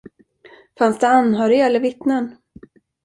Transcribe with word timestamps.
Fanns 0.77 0.99
det 0.99 1.07
anhöriga 1.07 1.65
eller 1.65 1.79
vittnen? 1.79 2.35